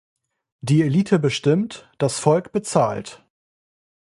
[0.61, 3.23] Die Elite bestimmt, das Volk bezahlt.